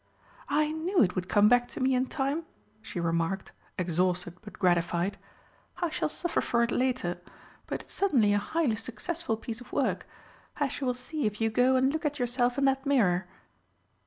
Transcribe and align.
"I 0.49 0.71
knew 0.71 1.03
it 1.03 1.13
would 1.13 1.29
come 1.29 1.47
back 1.47 1.67
to 1.67 1.79
me 1.79 1.93
in 1.93 2.07
time," 2.07 2.47
she 2.81 2.99
remarked, 2.99 3.51
exhausted 3.77 4.35
but 4.41 4.53
gratified. 4.57 5.19
"I 5.77 5.89
shall 5.89 6.09
suffer 6.09 6.41
for 6.41 6.63
it 6.63 6.71
later 6.71 7.19
but 7.67 7.83
it's 7.83 7.93
certainly 7.93 8.33
a 8.33 8.39
highly 8.39 8.77
successful 8.77 9.37
piece 9.37 9.61
of 9.61 9.71
work 9.71 10.07
as 10.57 10.81
you 10.81 10.87
will 10.87 10.95
see 10.95 11.27
if 11.27 11.39
you 11.39 11.51
go 11.51 11.75
and 11.75 11.93
look 11.93 12.03
at 12.03 12.17
yourself 12.17 12.57
in 12.57 12.65
that 12.65 12.83
mirror." 12.83 13.27